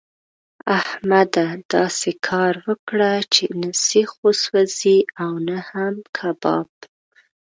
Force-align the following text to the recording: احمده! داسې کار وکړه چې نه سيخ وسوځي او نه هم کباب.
احمده! 0.79 1.45
داسې 1.73 2.11
کار 2.27 2.53
وکړه 2.67 3.11
چې 3.33 3.43
نه 3.61 3.69
سيخ 3.87 4.09
وسوځي 4.23 4.97
او 5.23 5.31
نه 5.47 5.57
هم 5.69 5.95
کباب. 6.17 6.69